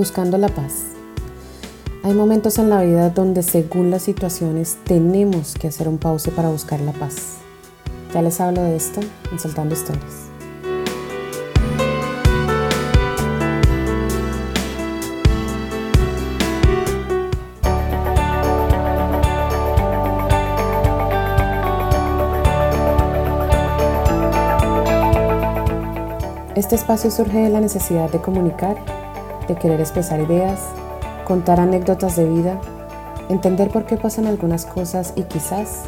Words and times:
Buscando 0.00 0.38
la 0.38 0.48
paz. 0.48 0.94
Hay 2.04 2.14
momentos 2.14 2.56
en 2.56 2.70
la 2.70 2.82
vida 2.82 3.10
donde 3.10 3.42
según 3.42 3.90
las 3.90 4.00
situaciones 4.00 4.78
tenemos 4.86 5.52
que 5.52 5.68
hacer 5.68 5.88
un 5.88 5.98
pause 5.98 6.30
para 6.30 6.48
buscar 6.48 6.80
la 6.80 6.92
paz. 6.92 7.36
Ya 8.14 8.22
les 8.22 8.40
hablo 8.40 8.62
de 8.62 8.76
esto 8.76 9.00
en 9.30 9.38
Soltando 9.38 9.74
Historias. 9.74 10.30
Este 26.56 26.74
espacio 26.74 27.10
surge 27.10 27.36
de 27.36 27.50
la 27.50 27.60
necesidad 27.60 28.10
de 28.10 28.20
comunicar, 28.22 28.76
de 29.50 29.56
querer 29.56 29.80
expresar 29.80 30.20
ideas, 30.20 30.60
contar 31.24 31.58
anécdotas 31.58 32.14
de 32.14 32.24
vida, 32.24 32.60
entender 33.28 33.68
por 33.70 33.84
qué 33.84 33.96
pasan 33.96 34.26
algunas 34.26 34.64
cosas 34.64 35.12
y 35.16 35.24
quizás 35.24 35.86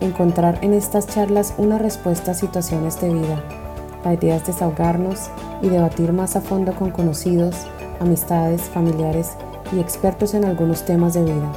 encontrar 0.00 0.58
en 0.62 0.74
estas 0.74 1.06
charlas 1.06 1.54
una 1.56 1.78
respuesta 1.78 2.32
a 2.32 2.34
situaciones 2.34 3.00
de 3.00 3.14
vida. 3.14 3.40
La 4.04 4.14
idea 4.14 4.34
es 4.34 4.46
desahogarnos 4.46 5.30
y 5.62 5.68
debatir 5.68 6.12
más 6.12 6.34
a 6.34 6.40
fondo 6.40 6.74
con 6.74 6.90
conocidos, 6.90 7.54
amistades, 8.00 8.62
familiares 8.62 9.30
y 9.72 9.78
expertos 9.78 10.34
en 10.34 10.44
algunos 10.44 10.84
temas 10.84 11.14
de 11.14 11.22
vida. 11.22 11.52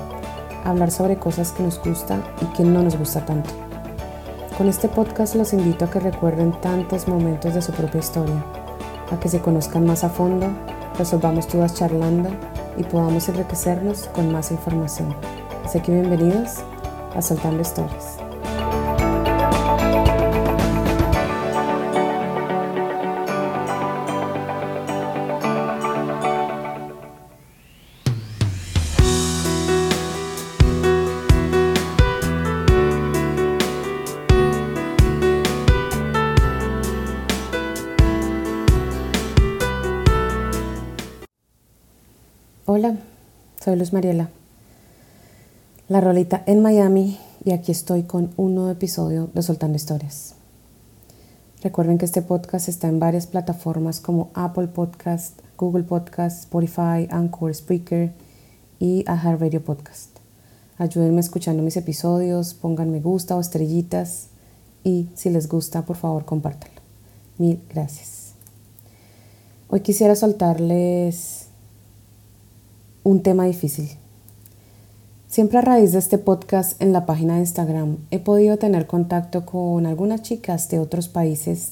Hablar 0.63 0.91
sobre 0.91 1.17
cosas 1.17 1.51
que 1.53 1.63
nos 1.63 1.81
gusta 1.81 2.21
y 2.39 2.45
que 2.55 2.63
no 2.63 2.83
nos 2.83 2.97
gusta 2.97 3.25
tanto. 3.25 3.49
Con 4.59 4.69
este 4.69 4.89
podcast 4.89 5.33
los 5.33 5.53
invito 5.53 5.85
a 5.85 5.89
que 5.89 5.99
recuerden 5.99 6.51
tantos 6.61 7.07
momentos 7.07 7.55
de 7.55 7.63
su 7.63 7.71
propia 7.71 7.99
historia, 7.99 8.43
a 9.11 9.19
que 9.19 9.27
se 9.27 9.41
conozcan 9.41 9.85
más 9.85 10.03
a 10.03 10.09
fondo, 10.09 10.47
resolvamos 10.97 11.47
dudas 11.51 11.73
charlando 11.73 12.29
y 12.77 12.83
podamos 12.83 13.27
enriquecernos 13.29 14.07
con 14.07 14.31
más 14.31 14.51
información. 14.51 15.15
Así 15.65 15.79
que 15.79 15.91
bienvenidos 15.91 16.57
a 17.15 17.21
Soltando 17.21 17.61
Historias. 17.61 18.26
Soy 43.67 43.75
Luz 43.75 43.91
Mariela. 43.91 44.29
La 45.89 45.99
rolita 45.99 46.41
en 46.45 46.61
Miami 46.61 47.19
y 47.43 47.51
aquí 47.51 47.73
estoy 47.73 48.03
con 48.03 48.31
un 48.37 48.55
nuevo 48.55 48.71
episodio 48.71 49.29
de 49.33 49.41
Soltando 49.41 49.75
Historias. 49.75 50.35
Recuerden 51.61 51.97
que 51.97 52.05
este 52.05 52.21
podcast 52.21 52.69
está 52.69 52.87
en 52.87 53.01
varias 53.01 53.27
plataformas 53.27 53.99
como 53.99 54.29
Apple 54.35 54.69
Podcast, 54.69 55.41
Google 55.57 55.83
Podcast, 55.83 56.43
Spotify, 56.43 57.09
Anchor, 57.09 57.53
Spreaker 57.53 58.13
y 58.79 59.03
Radio 59.03 59.61
Podcast. 59.61 60.11
Ayúdenme 60.77 61.19
escuchando 61.19 61.61
mis 61.61 61.75
episodios, 61.75 62.53
pongan 62.53 62.89
me 62.89 63.01
gusta 63.01 63.35
o 63.35 63.41
estrellitas 63.41 64.27
y 64.85 65.09
si 65.13 65.29
les 65.29 65.49
gusta, 65.49 65.81
por 65.81 65.97
favor, 65.97 66.23
compártanlo. 66.23 66.79
Mil 67.37 67.59
gracias. 67.69 68.31
Hoy 69.67 69.81
quisiera 69.81 70.15
soltarles 70.15 71.47
un 73.07 73.23
tema 73.23 73.45
difícil. 73.45 73.89
Siempre 75.29 75.59
a 75.59 75.61
raíz 75.61 75.93
de 75.93 75.99
este 75.99 76.17
podcast 76.17 76.81
en 76.81 76.91
la 76.91 77.05
página 77.05 77.35
de 77.35 77.39
Instagram 77.39 77.99
he 78.11 78.19
podido 78.19 78.57
tener 78.57 78.85
contacto 78.85 79.45
con 79.45 79.85
algunas 79.85 80.23
chicas 80.23 80.67
de 80.67 80.79
otros 80.79 81.07
países 81.07 81.71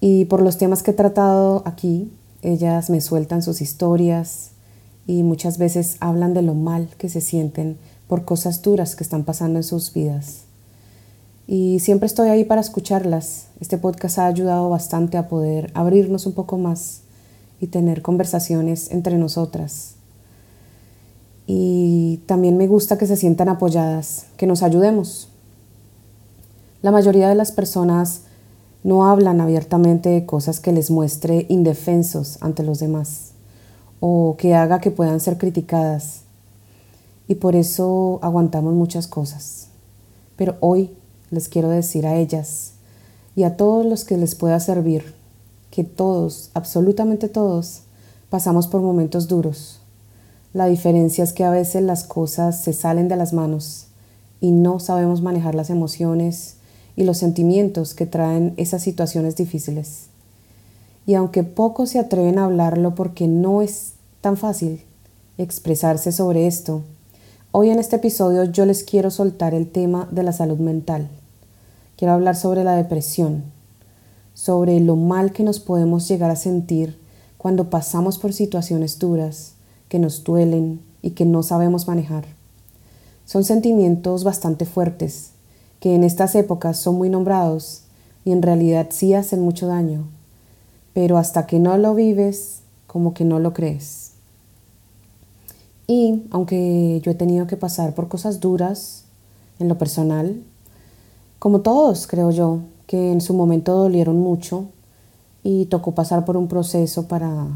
y 0.00 0.24
por 0.24 0.42
los 0.42 0.58
temas 0.58 0.82
que 0.82 0.90
he 0.90 0.94
tratado 0.94 1.62
aquí, 1.64 2.10
ellas 2.42 2.90
me 2.90 3.00
sueltan 3.00 3.40
sus 3.40 3.60
historias 3.60 4.50
y 5.06 5.22
muchas 5.22 5.58
veces 5.58 5.96
hablan 6.00 6.34
de 6.34 6.42
lo 6.42 6.54
mal 6.54 6.88
que 6.98 7.08
se 7.08 7.20
sienten 7.20 7.78
por 8.08 8.24
cosas 8.24 8.62
duras 8.62 8.96
que 8.96 9.04
están 9.04 9.22
pasando 9.22 9.60
en 9.60 9.64
sus 9.64 9.92
vidas. 9.92 10.42
Y 11.46 11.78
siempre 11.78 12.06
estoy 12.06 12.30
ahí 12.30 12.42
para 12.42 12.60
escucharlas. 12.60 13.46
Este 13.60 13.78
podcast 13.78 14.18
ha 14.18 14.26
ayudado 14.26 14.68
bastante 14.70 15.18
a 15.18 15.28
poder 15.28 15.70
abrirnos 15.74 16.26
un 16.26 16.32
poco 16.32 16.58
más 16.58 17.02
y 17.60 17.68
tener 17.68 18.02
conversaciones 18.02 18.90
entre 18.90 19.18
nosotras 19.18 19.95
y 21.46 22.18
también 22.26 22.56
me 22.56 22.66
gusta 22.66 22.98
que 22.98 23.06
se 23.06 23.16
sientan 23.16 23.48
apoyadas, 23.48 24.26
que 24.36 24.46
nos 24.46 24.62
ayudemos. 24.62 25.28
La 26.82 26.90
mayoría 26.90 27.28
de 27.28 27.36
las 27.36 27.52
personas 27.52 28.22
no 28.82 29.06
hablan 29.06 29.40
abiertamente 29.40 30.08
de 30.08 30.26
cosas 30.26 30.60
que 30.60 30.72
les 30.72 30.90
muestre 30.90 31.46
indefensos 31.48 32.38
ante 32.40 32.62
los 32.62 32.80
demás 32.80 33.32
o 34.00 34.36
que 34.38 34.54
haga 34.54 34.80
que 34.80 34.90
puedan 34.90 35.20
ser 35.20 35.38
criticadas. 35.38 36.22
Y 37.28 37.36
por 37.36 37.56
eso 37.56 38.18
aguantamos 38.22 38.74
muchas 38.74 39.06
cosas. 39.06 39.68
Pero 40.36 40.56
hoy 40.60 40.90
les 41.30 41.48
quiero 41.48 41.70
decir 41.70 42.06
a 42.06 42.16
ellas 42.16 42.72
y 43.34 43.44
a 43.44 43.56
todos 43.56 43.86
los 43.86 44.04
que 44.04 44.16
les 44.16 44.34
pueda 44.34 44.58
servir 44.60 45.14
que 45.70 45.84
todos, 45.84 46.50
absolutamente 46.54 47.28
todos, 47.28 47.82
pasamos 48.30 48.66
por 48.66 48.80
momentos 48.80 49.28
duros 49.28 49.80
la 50.56 50.64
diferencia 50.68 51.22
es 51.22 51.34
que 51.34 51.44
a 51.44 51.50
veces 51.50 51.82
las 51.82 52.04
cosas 52.04 52.58
se 52.58 52.72
salen 52.72 53.08
de 53.08 53.16
las 53.16 53.34
manos 53.34 53.88
y 54.40 54.52
no 54.52 54.80
sabemos 54.80 55.20
manejar 55.20 55.54
las 55.54 55.68
emociones 55.68 56.54
y 56.96 57.04
los 57.04 57.18
sentimientos 57.18 57.92
que 57.92 58.06
traen 58.06 58.54
esas 58.56 58.80
situaciones 58.80 59.36
difíciles. 59.36 60.06
Y 61.04 61.12
aunque 61.12 61.44
pocos 61.44 61.90
se 61.90 61.98
atreven 61.98 62.38
a 62.38 62.46
hablarlo 62.46 62.94
porque 62.94 63.28
no 63.28 63.60
es 63.60 63.96
tan 64.22 64.38
fácil 64.38 64.80
expresarse 65.36 66.10
sobre 66.10 66.46
esto, 66.46 66.80
hoy 67.52 67.68
en 67.68 67.78
este 67.78 67.96
episodio 67.96 68.44
yo 68.44 68.64
les 68.64 68.82
quiero 68.82 69.10
soltar 69.10 69.52
el 69.52 69.70
tema 69.70 70.08
de 70.10 70.22
la 70.22 70.32
salud 70.32 70.56
mental. 70.56 71.10
Quiero 71.98 72.14
hablar 72.14 72.34
sobre 72.34 72.64
la 72.64 72.76
depresión, 72.76 73.44
sobre 74.32 74.80
lo 74.80 74.96
mal 74.96 75.32
que 75.32 75.42
nos 75.42 75.60
podemos 75.60 76.08
llegar 76.08 76.30
a 76.30 76.36
sentir 76.36 76.98
cuando 77.36 77.68
pasamos 77.68 78.16
por 78.16 78.32
situaciones 78.32 78.98
duras 78.98 79.55
que 79.88 79.98
nos 79.98 80.24
duelen 80.24 80.80
y 81.02 81.10
que 81.10 81.24
no 81.24 81.42
sabemos 81.42 81.86
manejar. 81.86 82.24
Son 83.24 83.44
sentimientos 83.44 84.24
bastante 84.24 84.66
fuertes, 84.66 85.30
que 85.80 85.94
en 85.94 86.04
estas 86.04 86.34
épocas 86.34 86.78
son 86.78 86.96
muy 86.96 87.08
nombrados 87.08 87.82
y 88.24 88.32
en 88.32 88.42
realidad 88.42 88.88
sí 88.90 89.14
hacen 89.14 89.40
mucho 89.40 89.66
daño, 89.66 90.06
pero 90.92 91.18
hasta 91.18 91.46
que 91.46 91.58
no 91.58 91.76
lo 91.76 91.94
vives, 91.94 92.60
como 92.86 93.14
que 93.14 93.24
no 93.24 93.38
lo 93.38 93.52
crees. 93.52 94.12
Y 95.86 96.24
aunque 96.30 97.00
yo 97.04 97.12
he 97.12 97.14
tenido 97.14 97.46
que 97.46 97.56
pasar 97.56 97.94
por 97.94 98.08
cosas 98.08 98.40
duras 98.40 99.04
en 99.58 99.68
lo 99.68 99.78
personal, 99.78 100.42
como 101.38 101.60
todos 101.60 102.06
creo 102.06 102.30
yo, 102.30 102.60
que 102.86 103.12
en 103.12 103.20
su 103.20 103.34
momento 103.34 103.74
dolieron 103.76 104.18
mucho 104.18 104.66
y 105.42 105.66
tocó 105.66 105.94
pasar 105.94 106.24
por 106.24 106.36
un 106.36 106.48
proceso 106.48 107.06
para 107.06 107.46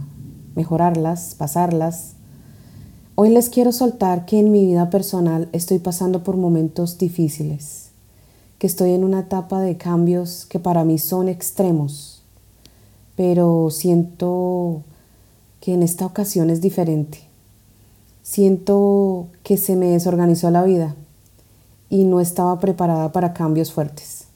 mejorarlas, 0.55 1.35
pasarlas, 1.37 2.15
Hoy 3.23 3.29
les 3.29 3.51
quiero 3.51 3.71
soltar 3.71 4.25
que 4.25 4.39
en 4.39 4.51
mi 4.51 4.65
vida 4.65 4.89
personal 4.89 5.51
estoy 5.53 5.79
pasando 5.79 6.25
por 6.25 6.39
momentos 6.39 6.97
difíciles, 6.97 7.91
que 8.59 8.67
estoy 8.67 8.93
en 8.93 9.05
una 9.05 9.21
etapa 9.21 9.61
de 9.61 9.77
cambios 9.77 10.47
que 10.47 10.59
para 10.59 10.85
mí 10.85 10.97
son 10.97 11.29
extremos, 11.29 12.23
pero 13.17 13.69
siento 13.69 14.85
que 15.61 15.75
en 15.75 15.83
esta 15.83 16.07
ocasión 16.07 16.49
es 16.49 16.63
diferente. 16.63 17.19
Siento 18.23 19.27
que 19.43 19.59
se 19.59 19.77
me 19.77 19.89
desorganizó 19.89 20.51
la 20.51 20.65
vida 20.65 20.97
y 21.91 22.05
no 22.05 22.21
estaba 22.21 22.59
preparada 22.59 23.13
para 23.13 23.35
cambios 23.35 23.71
fuertes 23.71 24.29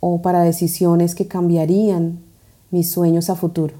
o 0.00 0.22
para 0.22 0.40
decisiones 0.40 1.14
que 1.14 1.28
cambiarían 1.28 2.20
mis 2.70 2.90
sueños 2.90 3.28
a 3.28 3.34
futuro. 3.34 3.74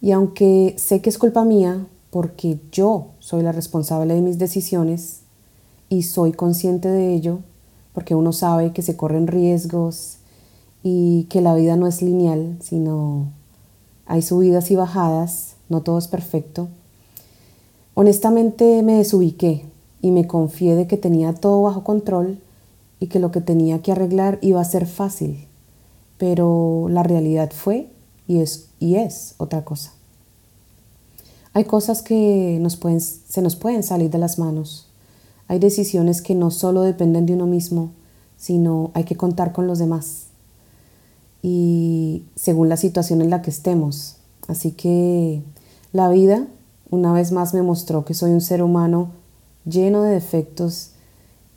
Y 0.00 0.12
aunque 0.12 0.76
sé 0.78 1.00
que 1.00 1.10
es 1.10 1.18
culpa 1.18 1.44
mía, 1.44 1.88
porque 2.16 2.58
yo 2.72 3.08
soy 3.18 3.42
la 3.42 3.52
responsable 3.52 4.14
de 4.14 4.22
mis 4.22 4.38
decisiones 4.38 5.20
y 5.90 6.04
soy 6.04 6.32
consciente 6.32 6.88
de 6.88 7.12
ello, 7.12 7.40
porque 7.92 8.14
uno 8.14 8.32
sabe 8.32 8.72
que 8.72 8.80
se 8.80 8.96
corren 8.96 9.26
riesgos 9.26 10.16
y 10.82 11.24
que 11.24 11.42
la 11.42 11.54
vida 11.54 11.76
no 11.76 11.86
es 11.86 12.00
lineal, 12.00 12.56
sino 12.62 13.26
hay 14.06 14.22
subidas 14.22 14.70
y 14.70 14.76
bajadas, 14.76 15.56
no 15.68 15.82
todo 15.82 15.98
es 15.98 16.08
perfecto. 16.08 16.68
Honestamente 17.92 18.82
me 18.82 18.94
desubiqué 18.94 19.66
y 20.00 20.10
me 20.10 20.26
confié 20.26 20.74
de 20.74 20.86
que 20.86 20.96
tenía 20.96 21.34
todo 21.34 21.60
bajo 21.60 21.84
control 21.84 22.38
y 22.98 23.08
que 23.08 23.18
lo 23.18 23.30
que 23.30 23.42
tenía 23.42 23.82
que 23.82 23.92
arreglar 23.92 24.38
iba 24.40 24.62
a 24.62 24.64
ser 24.64 24.86
fácil, 24.86 25.46
pero 26.16 26.86
la 26.88 27.02
realidad 27.02 27.52
fue 27.54 27.90
y 28.26 28.38
es, 28.38 28.70
y 28.80 28.94
es 28.94 29.34
otra 29.36 29.66
cosa. 29.66 29.95
Hay 31.56 31.64
cosas 31.64 32.02
que 32.02 32.58
nos 32.60 32.76
pueden, 32.76 33.00
se 33.00 33.40
nos 33.40 33.56
pueden 33.56 33.82
salir 33.82 34.10
de 34.10 34.18
las 34.18 34.38
manos. 34.38 34.88
Hay 35.48 35.58
decisiones 35.58 36.20
que 36.20 36.34
no 36.34 36.50
solo 36.50 36.82
dependen 36.82 37.24
de 37.24 37.32
uno 37.32 37.46
mismo, 37.46 37.92
sino 38.36 38.90
hay 38.92 39.04
que 39.04 39.16
contar 39.16 39.52
con 39.54 39.66
los 39.66 39.78
demás. 39.78 40.26
Y 41.42 42.24
según 42.34 42.68
la 42.68 42.76
situación 42.76 43.22
en 43.22 43.30
la 43.30 43.40
que 43.40 43.48
estemos. 43.48 44.16
Así 44.48 44.72
que 44.72 45.42
la 45.94 46.10
vida 46.10 46.46
una 46.90 47.14
vez 47.14 47.32
más 47.32 47.54
me 47.54 47.62
mostró 47.62 48.04
que 48.04 48.12
soy 48.12 48.32
un 48.32 48.42
ser 48.42 48.62
humano 48.62 49.12
lleno 49.64 50.02
de 50.02 50.10
defectos 50.10 50.90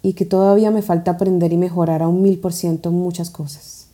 y 0.01 0.13
que 0.13 0.23
todavía 0.23 0.71
me 0.71 0.81
falta 0.81 1.11
aprender 1.11 1.51
y 1.51 1.57
mejorar 1.57 2.03
a 2.03 2.07
un 2.07 2.21
mil 2.21 2.39
por 2.39 2.53
ciento 2.53 2.93
muchas 2.93 3.29
cosas. 3.29 3.87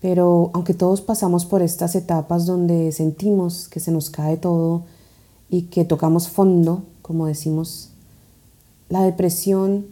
Pero 0.00 0.52
aunque 0.54 0.74
todos 0.74 1.00
pasamos 1.00 1.44
por 1.44 1.60
estas 1.60 1.96
etapas 1.96 2.46
donde 2.46 2.92
sentimos 2.92 3.66
que 3.66 3.80
se 3.80 3.90
nos 3.90 4.10
cae 4.10 4.36
todo 4.36 4.84
y 5.50 5.62
que 5.62 5.84
tocamos 5.84 6.28
fondo, 6.28 6.82
como 7.02 7.26
decimos, 7.26 7.90
la 8.88 9.02
depresión 9.02 9.86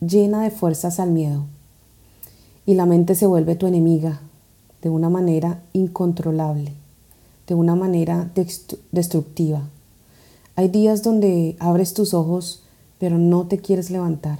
llena 0.00 0.42
de 0.42 0.50
fuerzas 0.50 1.00
al 1.00 1.10
miedo 1.10 1.44
y 2.66 2.74
la 2.74 2.86
mente 2.86 3.14
se 3.14 3.26
vuelve 3.26 3.56
tu 3.56 3.66
enemiga 3.66 4.20
de 4.82 4.90
una 4.90 5.10
manera 5.10 5.62
incontrolable, 5.72 6.72
de 7.46 7.54
una 7.54 7.74
manera 7.74 8.30
destructiva. 8.92 9.62
Hay 10.56 10.68
días 10.68 11.02
donde 11.02 11.56
abres 11.58 11.94
tus 11.94 12.14
ojos 12.14 12.62
pero 12.98 13.18
no 13.18 13.46
te 13.46 13.58
quieres 13.58 13.90
levantar, 13.90 14.38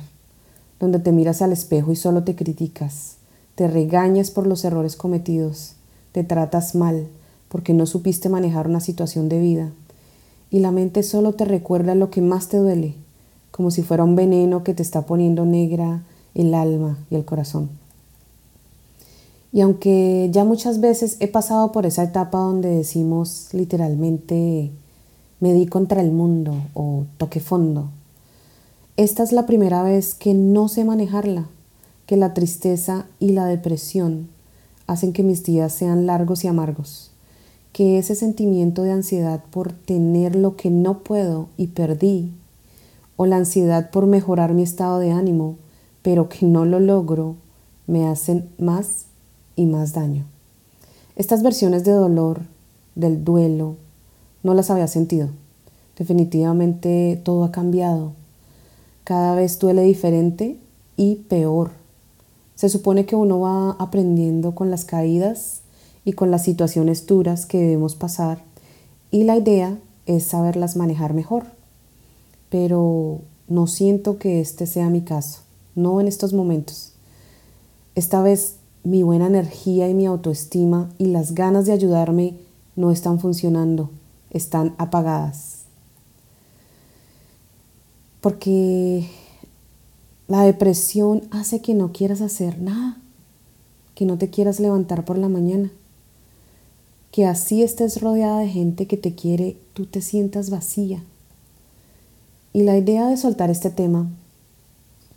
donde 0.80 0.98
te 0.98 1.12
miras 1.12 1.42
al 1.42 1.52
espejo 1.52 1.92
y 1.92 1.96
solo 1.96 2.24
te 2.24 2.34
criticas, 2.34 3.16
te 3.56 3.68
regañas 3.68 4.30
por 4.30 4.46
los 4.46 4.64
errores 4.64 4.96
cometidos, 4.96 5.74
te 6.12 6.24
tratas 6.24 6.74
mal 6.74 7.08
porque 7.48 7.74
no 7.74 7.86
supiste 7.86 8.28
manejar 8.28 8.66
una 8.66 8.80
situación 8.80 9.28
de 9.28 9.40
vida 9.40 9.72
y 10.50 10.60
la 10.60 10.70
mente 10.70 11.02
solo 11.02 11.32
te 11.32 11.44
recuerda 11.44 11.94
lo 11.94 12.10
que 12.10 12.20
más 12.20 12.48
te 12.48 12.58
duele, 12.58 12.94
como 13.50 13.70
si 13.70 13.82
fuera 13.82 14.04
un 14.04 14.16
veneno 14.16 14.64
que 14.64 14.74
te 14.74 14.82
está 14.82 15.02
poniendo 15.02 15.44
negra 15.44 16.02
el 16.34 16.54
alma 16.54 16.98
y 17.10 17.14
el 17.14 17.24
corazón. 17.24 17.70
Y 19.52 19.60
aunque 19.60 20.28
ya 20.32 20.44
muchas 20.44 20.80
veces 20.80 21.16
he 21.20 21.28
pasado 21.28 21.70
por 21.70 21.86
esa 21.86 22.02
etapa 22.02 22.38
donde 22.38 22.68
decimos 22.70 23.48
literalmente 23.52 24.72
me 25.40 25.52
di 25.52 25.66
contra 25.66 26.00
el 26.00 26.10
mundo 26.10 26.54
o 26.74 27.04
toqué 27.18 27.40
fondo, 27.40 27.90
esta 28.96 29.22
es 29.22 29.32
la 29.32 29.46
primera 29.46 29.82
vez 29.82 30.14
que 30.14 30.34
no 30.34 30.68
sé 30.68 30.84
manejarla, 30.84 31.46
que 32.06 32.16
la 32.16 32.34
tristeza 32.34 33.06
y 33.18 33.30
la 33.30 33.46
depresión 33.46 34.28
hacen 34.86 35.12
que 35.12 35.22
mis 35.22 35.42
días 35.44 35.72
sean 35.72 36.06
largos 36.06 36.44
y 36.44 36.48
amargos 36.48 37.13
que 37.74 37.98
ese 37.98 38.14
sentimiento 38.14 38.84
de 38.84 38.92
ansiedad 38.92 39.42
por 39.50 39.72
tener 39.72 40.36
lo 40.36 40.54
que 40.54 40.70
no 40.70 41.00
puedo 41.00 41.48
y 41.56 41.66
perdí, 41.66 42.30
o 43.16 43.26
la 43.26 43.36
ansiedad 43.36 43.90
por 43.90 44.06
mejorar 44.06 44.54
mi 44.54 44.62
estado 44.62 45.00
de 45.00 45.10
ánimo, 45.10 45.56
pero 46.00 46.28
que 46.28 46.46
no 46.46 46.64
lo 46.64 46.78
logro, 46.78 47.34
me 47.88 48.06
hacen 48.06 48.48
más 48.58 49.06
y 49.56 49.66
más 49.66 49.92
daño. 49.92 50.24
Estas 51.16 51.42
versiones 51.42 51.82
de 51.82 51.90
dolor, 51.90 52.42
del 52.94 53.24
duelo, 53.24 53.74
no 54.44 54.54
las 54.54 54.70
había 54.70 54.86
sentido. 54.86 55.30
Definitivamente 55.98 57.20
todo 57.24 57.42
ha 57.42 57.50
cambiado. 57.50 58.12
Cada 59.02 59.34
vez 59.34 59.58
duele 59.58 59.82
diferente 59.82 60.60
y 60.96 61.16
peor. 61.16 61.72
Se 62.54 62.68
supone 62.68 63.04
que 63.04 63.16
uno 63.16 63.40
va 63.40 63.72
aprendiendo 63.80 64.54
con 64.54 64.70
las 64.70 64.84
caídas 64.84 65.63
y 66.04 66.12
con 66.12 66.30
las 66.30 66.44
situaciones 66.44 67.06
duras 67.06 67.46
que 67.46 67.58
debemos 67.58 67.94
pasar 67.94 68.42
y 69.14 69.22
la 69.22 69.36
idea 69.36 69.78
es 70.06 70.24
saberlas 70.24 70.74
manejar 70.74 71.14
mejor. 71.14 71.44
Pero 72.50 73.20
no 73.46 73.68
siento 73.68 74.18
que 74.18 74.40
este 74.40 74.66
sea 74.66 74.90
mi 74.90 75.02
caso, 75.02 75.42
no 75.76 76.00
en 76.00 76.08
estos 76.08 76.32
momentos. 76.32 76.94
Esta 77.94 78.22
vez 78.22 78.56
mi 78.82 79.04
buena 79.04 79.28
energía 79.28 79.88
y 79.88 79.94
mi 79.94 80.06
autoestima 80.06 80.90
y 80.98 81.06
las 81.06 81.36
ganas 81.36 81.64
de 81.66 81.72
ayudarme 81.72 82.34
no 82.74 82.90
están 82.90 83.20
funcionando, 83.20 83.90
están 84.30 84.74
apagadas. 84.78 85.60
Porque 88.20 89.08
la 90.26 90.42
depresión 90.42 91.22
hace 91.30 91.60
que 91.60 91.74
no 91.74 91.92
quieras 91.92 92.20
hacer 92.20 92.60
nada, 92.60 92.98
que 93.94 94.06
no 94.06 94.18
te 94.18 94.28
quieras 94.28 94.58
levantar 94.58 95.04
por 95.04 95.18
la 95.18 95.28
mañana 95.28 95.70
que 97.14 97.26
así 97.26 97.62
estés 97.62 98.00
rodeada 98.00 98.40
de 98.40 98.48
gente 98.48 98.88
que 98.88 98.96
te 98.96 99.14
quiere, 99.14 99.56
tú 99.72 99.86
te 99.86 100.00
sientas 100.00 100.50
vacía. 100.50 101.04
Y 102.52 102.64
la 102.64 102.76
idea 102.76 103.06
de 103.06 103.16
soltar 103.16 103.50
este 103.50 103.70
tema 103.70 104.10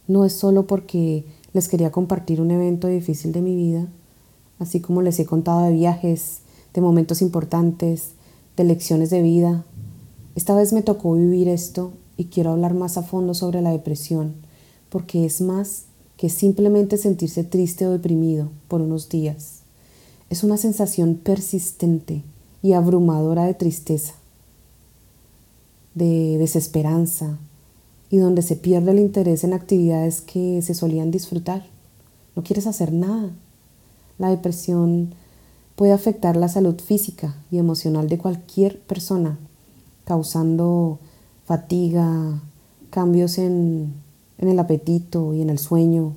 no 0.07 0.23
es 0.23 0.33
solo 0.33 0.67
porque 0.67 1.25
les 1.53 1.67
quería 1.67 1.91
compartir 1.91 2.39
un 2.39 2.51
evento 2.51 2.88
difícil 2.88 3.31
de 3.31 3.41
mi 3.41 3.55
vida, 3.55 3.88
así 4.59 4.79
como 4.79 5.01
les 5.01 5.19
he 5.19 5.25
contado 5.25 5.63
de 5.63 5.71
viajes, 5.71 6.41
de 6.75 6.81
momentos 6.81 7.23
importantes, 7.23 8.11
de 8.55 8.63
lecciones 8.63 9.09
de 9.09 9.23
vida. 9.23 9.65
Esta 10.35 10.53
vez 10.53 10.73
me 10.73 10.83
tocó 10.83 11.15
vivir 11.15 11.47
esto 11.47 11.93
y 12.15 12.25
quiero 12.25 12.51
hablar 12.51 12.75
más 12.75 13.00
a 13.00 13.01
fondo 13.01 13.33
sobre 13.33 13.63
la 13.63 13.71
depresión, 13.71 14.35
porque 14.89 15.25
es 15.25 15.41
más 15.41 15.85
que 16.15 16.29
simplemente 16.29 16.97
sentirse 16.97 17.43
triste 17.43 17.88
o 17.88 17.91
deprimido 17.91 18.51
por 18.67 18.81
unos 18.81 19.09
días. 19.09 19.56
Es 20.29 20.44
una 20.44 20.57
sensación 20.57 21.15
persistente 21.15 22.24
y 22.62 22.74
abrumadora 22.74 23.45
de 23.45 23.53
tristeza, 23.53 24.13
de 25.95 26.38
desesperanza 26.38 27.38
y 28.09 28.18
donde 28.18 28.41
se 28.41 28.56
pierde 28.56 28.91
el 28.91 29.00
interés 29.00 29.44
en 29.44 29.53
actividades 29.53 30.21
que 30.21 30.62
se 30.62 30.74
solían 30.74 31.12
disfrutar. 31.12 31.65
No 32.35 32.44
quieres 32.44 32.68
hacer 32.68 32.94
nada. 32.94 33.31
La 34.18 34.29
depresión 34.29 35.13
puede 35.75 35.91
afectar 35.91 36.35
la 36.35 36.50
salud 36.50 36.79
física 36.81 37.35
y 37.51 37.57
emocional 37.57 38.09
de 38.09 38.18
cualquier 38.18 38.79
persona, 38.79 39.38
causando 40.06 41.00
fatiga, 41.45 42.41
cambios 42.89 43.38
en, 43.38 43.94
el 44.39 44.59
apetito 44.59 45.34
y 45.34 45.41
en 45.41 45.50
el 45.50 45.60
sueño, 45.60 46.15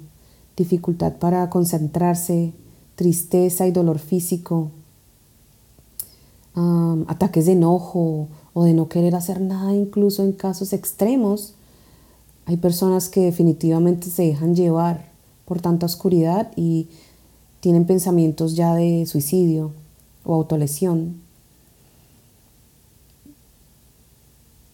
dificultad 0.56 1.14
para 1.14 1.48
concentrarse, 1.50 2.52
tristeza 3.00 3.66
y 3.66 3.70
dolor 3.70 3.98
físico, 3.98 4.68
ataques 7.06 7.46
de 7.46 7.52
enojo 7.52 8.28
o 8.52 8.64
de 8.64 8.74
no 8.74 8.90
querer 8.90 9.14
hacer 9.14 9.40
nada, 9.40 9.74
incluso 9.74 10.22
en 10.22 10.32
casos 10.32 10.74
extremos. 10.74 11.54
Hay 12.44 12.58
personas 12.58 13.08
que 13.08 13.22
definitivamente 13.22 14.10
se 14.10 14.24
dejan 14.24 14.54
llevar 14.54 15.08
por 15.46 15.62
tanta 15.62 15.86
oscuridad 15.86 16.52
y 16.56 16.88
tienen 17.60 17.86
pensamientos 17.86 18.54
ya 18.54 18.74
de 18.74 19.06
suicidio 19.06 19.72
o 20.26 20.34
autolesión. 20.34 21.22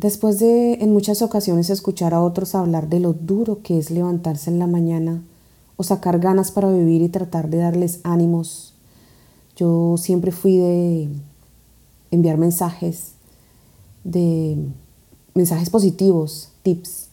Después 0.01 0.41
de 0.41 0.75
en 0.81 0.93
muchas 0.93 1.23
ocasiones 1.23 1.71
escuchar 1.71 2.13
a 2.13 2.23
otros 2.23 2.57
hablar 2.57 2.89
de 2.89 2.99
lo 2.99 3.13
duro 3.13 3.63
que 3.63 3.79
es 3.79 3.93
levantarse 3.93 4.51
en 4.51 4.59
la 4.59 4.67
mañana, 4.67 5.23
o 5.77 5.83
sacar 5.83 6.19
ganas 6.19 6.51
para 6.51 6.71
vivir 6.71 7.03
y 7.03 7.09
tratar 7.09 7.51
de 7.51 7.59
darles 7.59 8.01
ánimos. 8.03 8.75
Yo 9.57 9.97
siempre 9.99 10.33
fui 10.33 10.57
de 10.57 11.09
enviar 12.11 12.39
mensajes, 12.39 13.13
de 14.05 14.69
mensajes 15.35 15.71
positivos, 15.71 16.51
tips 16.63 17.09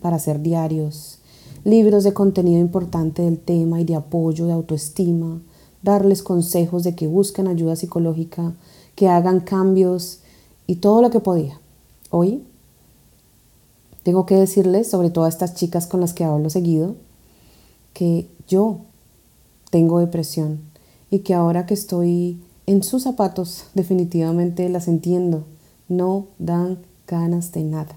para 0.00 0.16
hacer 0.16 0.40
diarios, 0.40 1.18
libros 1.64 2.04
de 2.04 2.12
contenido 2.12 2.60
importante 2.60 3.22
del 3.22 3.38
tema 3.38 3.80
y 3.80 3.84
de 3.84 3.96
apoyo, 3.96 4.46
de 4.46 4.52
autoestima, 4.52 5.40
darles 5.82 6.22
consejos 6.22 6.84
de 6.84 6.94
que 6.94 7.06
busquen 7.06 7.48
ayuda 7.48 7.76
psicológica, 7.76 8.54
que 8.94 9.08
hagan 9.08 9.40
cambios 9.40 10.20
y 10.66 10.76
todo 10.76 11.02
lo 11.02 11.10
que 11.10 11.20
podía. 11.20 11.60
Hoy 12.10 12.44
tengo 14.02 14.26
que 14.26 14.36
decirles, 14.36 14.88
sobre 14.88 15.10
todo 15.10 15.24
a 15.24 15.28
estas 15.28 15.54
chicas 15.54 15.86
con 15.86 16.00
las 16.00 16.14
que 16.14 16.24
hablo 16.24 16.50
seguido, 16.50 16.94
que 17.92 18.28
yo 18.48 18.80
tengo 19.70 20.00
depresión 20.00 20.60
y 21.10 21.20
que 21.20 21.34
ahora 21.34 21.66
que 21.66 21.74
estoy 21.74 22.40
en 22.66 22.82
sus 22.82 23.02
zapatos 23.02 23.64
definitivamente 23.74 24.68
las 24.68 24.88
entiendo. 24.88 25.44
No 25.88 26.28
dan 26.38 26.78
ganas 27.06 27.52
de 27.52 27.64
nada. 27.64 27.96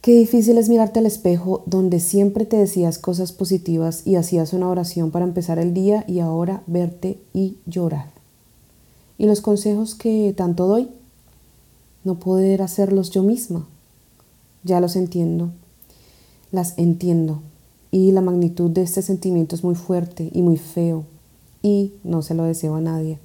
Qué 0.00 0.12
difícil 0.18 0.58
es 0.58 0.68
mirarte 0.68 0.98
al 0.98 1.06
espejo 1.06 1.62
donde 1.66 2.00
siempre 2.00 2.44
te 2.44 2.56
decías 2.56 2.98
cosas 2.98 3.32
positivas 3.32 4.06
y 4.06 4.16
hacías 4.16 4.52
una 4.52 4.68
oración 4.68 5.10
para 5.10 5.24
empezar 5.24 5.58
el 5.58 5.72
día 5.72 6.04
y 6.06 6.18
ahora 6.18 6.62
verte 6.66 7.18
y 7.32 7.56
llorar. 7.64 8.10
Y 9.16 9.26
los 9.26 9.40
consejos 9.40 9.94
que 9.94 10.34
tanto 10.36 10.66
doy, 10.66 10.90
no 12.02 12.18
poder 12.18 12.60
hacerlos 12.60 13.10
yo 13.10 13.22
misma. 13.22 13.66
Ya 14.62 14.80
los 14.80 14.96
entiendo. 14.96 15.52
Las 16.50 16.76
entiendo 16.76 17.40
y 17.94 18.10
la 18.10 18.22
magnitud 18.22 18.72
de 18.72 18.82
este 18.82 19.02
sentimiento 19.02 19.54
es 19.54 19.62
muy 19.62 19.76
fuerte 19.76 20.28
y 20.34 20.42
muy 20.42 20.56
feo 20.56 21.04
y 21.62 21.92
no 22.02 22.22
se 22.22 22.34
lo 22.34 22.42
deseo 22.42 22.74
a 22.74 22.80
nadie. 22.80 23.20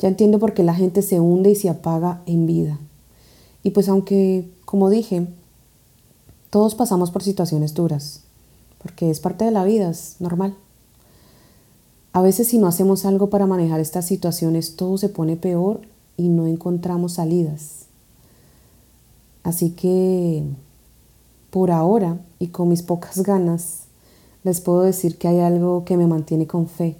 Ya 0.00 0.08
entiendo 0.08 0.40
por 0.40 0.52
qué 0.52 0.64
la 0.64 0.74
gente 0.74 1.00
se 1.00 1.20
hunde 1.20 1.52
y 1.52 1.54
se 1.54 1.68
apaga 1.68 2.22
en 2.26 2.44
vida. 2.44 2.80
Y 3.62 3.70
pues 3.70 3.88
aunque, 3.88 4.50
como 4.64 4.90
dije, 4.90 5.28
todos 6.50 6.74
pasamos 6.74 7.12
por 7.12 7.22
situaciones 7.22 7.72
duras, 7.72 8.22
porque 8.82 9.10
es 9.10 9.20
parte 9.20 9.44
de 9.44 9.52
la 9.52 9.62
vida, 9.62 9.90
es 9.90 10.16
normal. 10.18 10.56
A 12.12 12.20
veces 12.20 12.48
si 12.48 12.58
no 12.58 12.66
hacemos 12.66 13.04
algo 13.04 13.30
para 13.30 13.46
manejar 13.46 13.78
estas 13.78 14.06
situaciones, 14.06 14.74
todo 14.74 14.98
se 14.98 15.08
pone 15.08 15.36
peor 15.36 15.82
y 16.16 16.30
no 16.30 16.48
encontramos 16.48 17.12
salidas. 17.12 17.86
Así 19.44 19.70
que 19.70 20.42
por 21.52 21.70
ahora 21.70 22.18
y 22.38 22.46
con 22.46 22.70
mis 22.70 22.82
pocas 22.82 23.22
ganas, 23.22 23.82
les 24.42 24.62
puedo 24.62 24.80
decir 24.80 25.18
que 25.18 25.28
hay 25.28 25.40
algo 25.40 25.84
que 25.84 25.98
me 25.98 26.06
mantiene 26.06 26.46
con 26.46 26.66
fe 26.66 26.96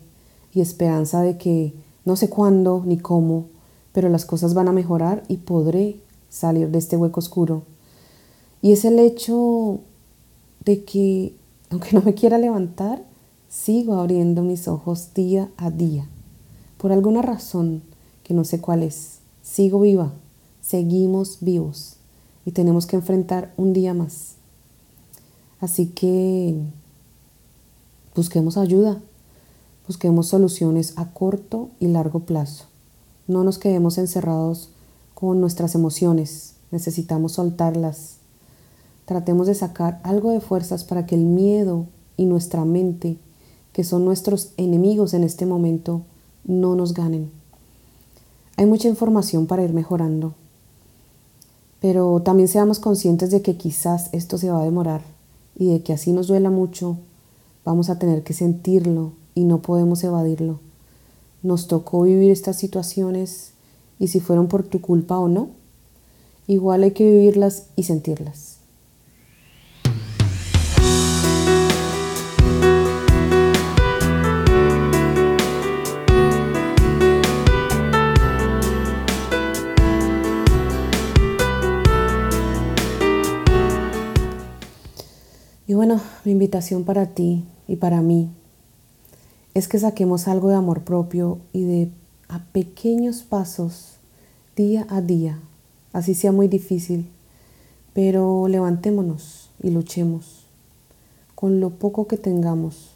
y 0.52 0.60
esperanza 0.60 1.22
de 1.22 1.38
que 1.38 1.72
no 2.04 2.16
sé 2.16 2.28
cuándo 2.28 2.82
ni 2.84 2.98
cómo, 2.98 3.46
pero 3.94 4.10
las 4.10 4.26
cosas 4.26 4.52
van 4.52 4.68
a 4.68 4.72
mejorar 4.72 5.22
y 5.26 5.38
podré 5.38 5.96
salir 6.28 6.68
de 6.68 6.76
este 6.76 6.98
hueco 6.98 7.20
oscuro. 7.20 7.62
Y 8.60 8.72
es 8.72 8.84
el 8.84 8.98
hecho 8.98 9.80
de 10.66 10.84
que, 10.84 11.34
aunque 11.70 11.92
no 11.94 12.02
me 12.02 12.12
quiera 12.12 12.36
levantar, 12.36 13.02
sigo 13.48 13.94
abriendo 13.94 14.42
mis 14.42 14.68
ojos 14.68 15.14
día 15.14 15.48
a 15.56 15.70
día. 15.70 16.06
Por 16.76 16.92
alguna 16.92 17.22
razón 17.22 17.82
que 18.22 18.34
no 18.34 18.44
sé 18.44 18.60
cuál 18.60 18.82
es, 18.82 19.20
sigo 19.42 19.80
viva, 19.80 20.12
seguimos 20.60 21.38
vivos 21.40 21.96
y 22.44 22.50
tenemos 22.50 22.84
que 22.84 22.96
enfrentar 22.96 23.54
un 23.56 23.72
día 23.72 23.94
más. 23.94 24.41
Así 25.62 25.86
que 25.86 26.56
busquemos 28.16 28.58
ayuda, 28.58 29.00
busquemos 29.86 30.26
soluciones 30.26 30.92
a 30.96 31.12
corto 31.12 31.70
y 31.78 31.86
largo 31.86 32.20
plazo. 32.20 32.64
No 33.28 33.44
nos 33.44 33.58
quedemos 33.58 33.96
encerrados 33.96 34.70
con 35.14 35.40
nuestras 35.40 35.76
emociones, 35.76 36.56
necesitamos 36.72 37.32
soltarlas. 37.32 38.16
Tratemos 39.04 39.46
de 39.46 39.54
sacar 39.54 40.00
algo 40.02 40.32
de 40.32 40.40
fuerzas 40.40 40.82
para 40.82 41.06
que 41.06 41.14
el 41.14 41.22
miedo 41.22 41.86
y 42.16 42.24
nuestra 42.24 42.64
mente 42.64 43.16
que 43.72 43.84
son 43.84 44.04
nuestros 44.04 44.50
enemigos 44.56 45.14
en 45.14 45.22
este 45.22 45.46
momento, 45.46 46.02
no 46.44 46.74
nos 46.74 46.92
ganen. 46.92 47.30
Hay 48.56 48.66
mucha 48.66 48.88
información 48.88 49.46
para 49.46 49.62
ir 49.62 49.72
mejorando, 49.72 50.34
pero 51.80 52.20
también 52.20 52.48
seamos 52.48 52.80
conscientes 52.80 53.30
de 53.30 53.42
que 53.42 53.56
quizás 53.56 54.10
esto 54.12 54.38
se 54.38 54.50
va 54.50 54.60
a 54.60 54.64
demorar 54.64 55.11
y 55.56 55.72
de 55.72 55.82
que 55.82 55.92
así 55.92 56.12
nos 56.12 56.28
duela 56.28 56.50
mucho, 56.50 56.98
vamos 57.64 57.90
a 57.90 57.98
tener 57.98 58.22
que 58.22 58.32
sentirlo 58.32 59.12
y 59.34 59.44
no 59.44 59.62
podemos 59.62 60.02
evadirlo. 60.04 60.60
Nos 61.42 61.66
tocó 61.66 62.02
vivir 62.02 62.30
estas 62.30 62.56
situaciones 62.56 63.52
y 63.98 64.08
si 64.08 64.20
fueron 64.20 64.48
por 64.48 64.62
tu 64.62 64.80
culpa 64.80 65.18
o 65.18 65.28
no, 65.28 65.50
igual 66.46 66.82
hay 66.82 66.92
que 66.92 67.04
vivirlas 67.04 67.66
y 67.76 67.84
sentirlas. 67.84 68.61
Mi 86.24 86.32
invitación 86.32 86.84
para 86.84 87.06
ti 87.06 87.44
y 87.68 87.76
para 87.76 88.00
mí 88.00 88.30
es 89.54 89.68
que 89.68 89.78
saquemos 89.78 90.28
algo 90.28 90.48
de 90.48 90.56
amor 90.56 90.82
propio 90.82 91.38
y 91.52 91.64
de 91.64 91.90
a 92.28 92.44
pequeños 92.52 93.22
pasos, 93.22 93.96
día 94.56 94.86
a 94.88 95.02
día, 95.02 95.38
así 95.92 96.14
sea 96.14 96.32
muy 96.32 96.48
difícil, 96.48 97.10
pero 97.92 98.48
levantémonos 98.48 99.50
y 99.62 99.70
luchemos 99.70 100.46
con 101.34 101.58
lo 101.58 101.70
poco 101.70 102.06
que 102.06 102.16
tengamos. 102.16 102.92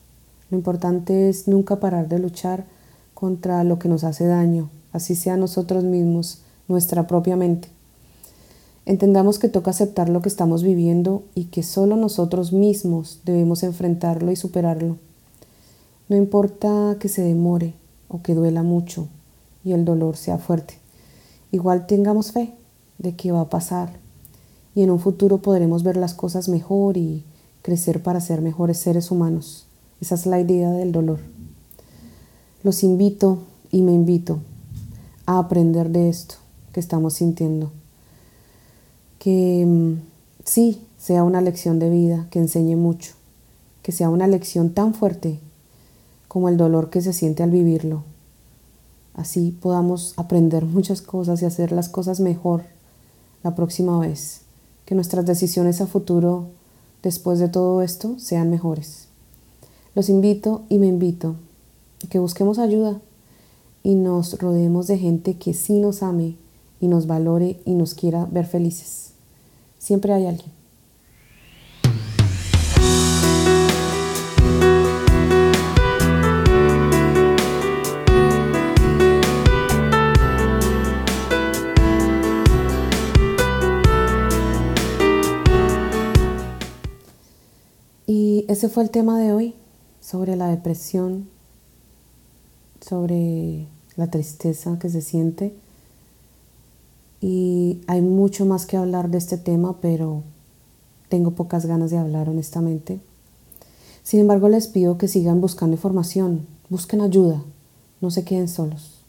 Lo 0.51 0.57
importante 0.57 1.29
es 1.29 1.49
nunca 1.49 1.81
parar 1.81 2.09
de 2.09 2.21
luchar 2.21 2.65
contra 3.13 3.65
lo 3.65 3.81
que 3.81 3.89
nos 3.89 4.05
hace 4.05 4.25
daño, 4.25 4.71
así 4.93 5.17
sea 5.17 5.37
nosotros 5.37 5.83
mismos, 5.83 6.43
nuestra 6.69 7.09
propia 7.09 7.35
mente. 7.35 7.76
Entendamos 8.87 9.41
que 9.41 9.49
toca 9.49 9.73
aceptar 9.73 10.09
lo 10.09 10.23
que 10.23 10.29
estamos 10.29 10.63
viviendo 10.63 11.25
y 11.35 11.47
que 11.47 11.65
solo 11.65 11.97
nosotros 11.97 12.53
mismos 12.53 13.21
debemos 13.25 13.65
enfrentarlo 13.65 14.31
y 14.31 14.37
superarlo. 14.37 14.97
No 16.09 16.17
importa 16.17 16.97
que 17.01 17.09
se 17.09 17.23
demore 17.23 17.75
o 18.07 18.23
que 18.23 18.37
duela 18.37 18.63
mucho 18.63 19.09
y 19.65 19.73
el 19.73 19.85
dolor 19.85 20.17
sea 20.17 20.39
fuerte. 20.39 20.75
Igual 21.51 21.89
tengamos 21.89 22.31
fe 22.31 22.55
de 22.99 23.17
que 23.17 23.33
va 23.33 23.41
a 23.41 23.51
pasar 23.51 23.91
y 24.77 24.85
en 24.85 24.93
un 24.93 25.01
futuro 25.01 25.39
podremos 25.39 25.83
ver 25.83 25.97
las 25.97 26.15
cosas 26.15 26.49
mejor 26.49 26.97
y 26.97 27.25
crecer 27.63 28.05
para 28.05 28.21
ser 28.21 28.41
mejores 28.41 28.79
seres 28.79 29.11
humanos. 29.11 29.67
Esa 30.01 30.15
es 30.15 30.27
la 30.27 30.39
idea 30.39 30.71
del 30.71 30.93
dolor. 30.93 31.19
Los 32.63 32.85
invito 32.85 33.39
y 33.73 33.83
me 33.83 33.93
invito 33.93 34.39
a 35.27 35.41
aprender 35.41 35.91
de 35.91 36.09
esto 36.09 36.37
que 36.73 36.79
estamos 36.79 37.15
sintiendo 37.15 37.73
que 39.19 39.65
mm, 39.67 39.95
sí 40.45 40.81
sea 40.99 41.25
una 41.25 41.41
lección 41.41 41.79
de 41.79 41.91
vida, 41.91 42.27
que 42.31 42.39
enseñe 42.39 42.77
mucho, 42.77 43.15
que 43.83 43.93
sea 43.93 44.11
una 44.11 44.27
lección 44.27 44.71
tan 44.71 44.95
fuerte 44.95 45.39
como 46.29 46.49
el 46.49 46.57
dolor 46.57 46.91
que 46.91 47.01
se 47.01 47.13
siente 47.13 47.43
al 47.43 47.51
vivirlo. 47.51 48.03
Así 49.15 49.57
podamos 49.61 50.15
aprender 50.17 50.65
muchas 50.67 51.03
cosas 51.03 51.43
y 51.43 51.45
hacer 51.45 51.73
las 51.73 51.89
cosas 51.89 52.21
mejor 52.21 52.65
la 53.43 53.55
próxima 53.55 53.99
vez, 53.99 54.43
que 54.85 54.95
nuestras 54.95 55.25
decisiones 55.25 55.81
a 55.81 55.87
futuro 55.87 56.49
después 57.03 57.39
de 57.39 57.49
todo 57.49 57.83
esto 57.83 58.19
sean 58.19 58.51
mejores. 58.51 59.09
Los 59.95 60.09
invito 60.09 60.63
y 60.69 60.79
me 60.79 60.89
invito 60.89 61.37
a 62.05 62.09
que 62.09 62.19
busquemos 62.19 62.59
ayuda 62.59 63.01
y 63.83 63.95
nos 63.95 64.39
rodeemos 64.41 64.89
de 64.89 64.99
gente 64.99 65.39
que 65.39 65.55
sí 65.55 65.79
nos 65.79 66.03
ame 66.03 66.37
y 66.81 66.89
nos 66.89 67.07
valore 67.07 67.61
y 67.65 67.75
nos 67.75 67.95
quiera 67.95 68.27
ver 68.31 68.47
felices. 68.47 69.13
Siempre 69.79 70.13
hay 70.13 70.27
alguien. 70.27 70.51
Y 88.09 88.45
ese 88.49 88.69
fue 88.69 88.83
el 88.85 88.91
tema 88.91 89.19
de 89.19 89.33
hoy, 89.33 89.55
sobre 90.01 90.37
la 90.37 90.49
depresión, 90.49 91.29
sobre 92.81 93.67
la 93.97 94.09
tristeza 94.11 94.79
que 94.79 94.89
se 94.89 95.01
siente 95.01 95.55
y 97.21 97.81
hay 97.87 98.01
mucho 98.01 98.45
más 98.45 98.67
que 98.67 98.77
hablar 98.77 99.11
de 99.11 99.19
este 99.19 99.39
tema, 99.39 99.81
pero 99.81 100.23
tengo 101.09 101.33
pocas 101.33 101.67
ganas 101.67 101.91
de 101.91 101.99
hablar 101.99 102.29
honestamente. 102.29 103.01
Sin 104.03 104.21
embargo, 104.21 104.49
les 104.49 104.69
pido 104.69 104.99
que 104.99 105.09
sigan 105.09 105.41
buscando 105.41 105.77
información, 105.77 106.47
busquen 106.69 107.01
ayuda, 107.01 107.43
no 108.01 108.11
se 108.11 108.25
queden 108.25 108.49
solos. 108.49 109.01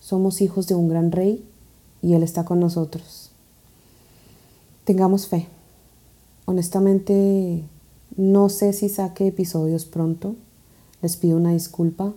Somos 0.00 0.40
hijos 0.40 0.66
de 0.66 0.74
un 0.74 0.88
gran 0.88 1.12
rey 1.12 1.44
y 2.00 2.14
Él 2.14 2.22
está 2.22 2.44
con 2.44 2.58
nosotros. 2.58 3.30
Tengamos 4.84 5.28
fe. 5.28 5.46
Honestamente, 6.44 7.62
no 8.16 8.48
sé 8.48 8.72
si 8.72 8.88
saque 8.88 9.28
episodios 9.28 9.84
pronto. 9.84 10.34
Les 11.02 11.16
pido 11.16 11.36
una 11.36 11.52
disculpa. 11.52 12.12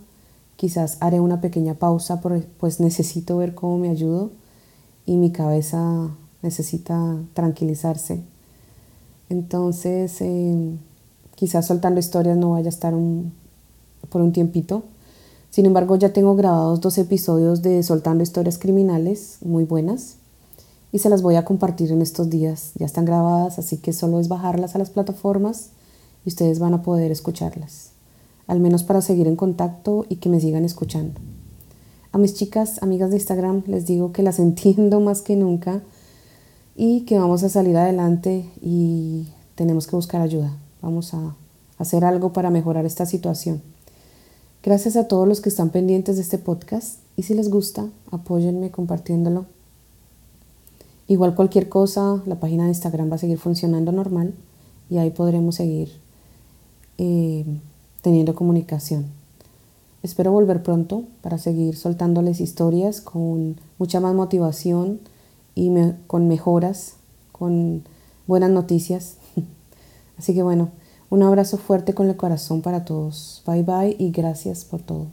Quizás 0.56 0.98
haré 1.02 1.20
una 1.20 1.42
pequeña 1.42 1.76
pausa, 1.76 2.22
pues 2.22 2.80
necesito 2.80 3.38
ver 3.38 3.54
cómo 3.54 3.78
me 3.78 3.90
ayudo 3.90 4.32
y 5.06 5.18
mi 5.18 5.32
cabeza 5.32 6.10
necesita 6.42 7.18
tranquilizarse. 7.34 8.24
Entonces, 9.30 10.22
em, 10.22 10.78
quizás 11.36 11.68
soltando 11.68 12.00
historias 12.00 12.38
no 12.38 12.52
vaya 12.52 12.68
a 12.68 12.70
estar 12.70 12.94
por 14.10 14.22
un 14.22 14.32
tiempito. 14.32 14.84
Sin 15.50 15.66
embargo, 15.66 15.96
ya 15.96 16.14
tengo 16.14 16.36
grabados 16.36 16.82
dos 16.82 16.98
episodios 16.98 17.62
de 17.62 17.82
Soltando 17.82 18.24
Historias 18.24 18.58
Criminales, 18.58 19.38
muy 19.42 19.64
buenas, 19.64 20.18
y 20.92 21.00
se 21.00 21.10
las 21.10 21.22
voy 21.22 21.36
a 21.36 21.46
compartir 21.46 21.92
en 21.92 22.02
estos 22.02 22.30
días. 22.30 22.72
Ya 22.76 22.86
están 22.86 23.06
grabadas, 23.06 23.58
así 23.60 23.78
que 23.78 23.94
solo 23.94 24.20
es 24.20 24.28
bajarlas 24.28 24.76
a 24.76 24.80
las 24.80 24.90
plataformas 24.90 25.70
y 26.26 26.30
ustedes 26.30 26.60
van 26.60 26.74
a 26.74 26.82
poder 26.82 27.12
escucharlas, 27.12 27.92
al 28.48 28.60
menos 28.60 28.84
para 28.84 29.02
seguir 29.02 29.28
en 29.28 29.36
contacto 29.36 30.06
y 30.10 30.18
que 30.18 30.30
me 30.30 30.40
sigan 30.40 30.66
escuchando. 30.66 31.20
A 32.16 32.18
mis 32.18 32.34
chicas, 32.34 32.82
amigas 32.82 33.10
de 33.10 33.18
Instagram, 33.18 33.64
les 33.68 33.86
digo 33.86 34.14
que 34.14 34.24
las 34.24 34.40
entiendo 34.40 35.02
más 35.02 35.22
que 35.22 35.36
nunca 35.36 35.82
y 36.74 37.02
que 37.02 37.20
vamos 37.20 37.44
a 37.44 37.50
salir 37.50 37.76
adelante 37.76 38.50
y 38.62 39.28
tenemos 39.56 39.86
que 39.86 39.98
buscar 39.98 40.22
ayuda. 40.22 40.56
Vamos 40.82 41.14
a 41.14 41.36
hacer 41.78 42.06
algo 42.06 42.32
para 42.32 42.52
mejorar 42.52 42.86
esta 42.86 43.06
situación. 43.06 43.62
Gracias 44.64 44.96
a 44.96 45.10
todos 45.10 45.28
los 45.28 45.42
que 45.42 45.50
están 45.50 45.72
pendientes 45.72 46.16
de 46.16 46.22
este 46.22 46.38
podcast 46.38 47.00
y 47.18 47.24
si 47.24 47.34
les 47.34 47.50
gusta, 47.50 47.86
apóyenme 48.12 48.72
compartiéndolo. 48.72 49.46
Igual 51.10 51.36
cualquier 51.36 51.68
cosa, 51.68 52.24
la 52.26 52.40
página 52.40 52.64
de 52.64 52.70
Instagram 52.70 53.12
va 53.12 53.16
a 53.16 53.18
seguir 53.18 53.40
funcionando 53.40 53.92
normal 53.92 54.34
y 54.90 55.00
ahí 55.00 55.10
podremos 55.10 55.56
seguir 55.56 55.92
eh, 56.98 57.60
teniendo 58.02 58.36
comunicación. 58.36 59.15
Espero 60.06 60.32
volver 60.32 60.62
pronto 60.62 61.06
para 61.24 61.40
seguir 61.40 61.76
soltándoles 61.76 62.40
historias 62.40 63.02
con 63.02 63.60
mucha 63.80 64.00
más 64.00 64.14
motivación 64.14 65.00
y 65.56 65.72
con 66.06 66.28
mejoras, 66.28 66.98
con 67.32 67.82
buenas 68.28 68.52
noticias. 68.52 69.18
Así 70.20 70.36
que 70.36 70.44
bueno, 70.44 70.70
un 71.10 71.24
abrazo 71.24 71.58
fuerte 71.58 71.96
con 71.96 72.08
el 72.08 72.18
corazón 72.18 72.62
para 72.62 72.86
todos. 72.86 73.42
Bye 73.48 73.64
bye 73.64 73.96
y 73.98 74.12
gracias 74.12 74.64
por 74.64 74.84
todo. 74.84 75.08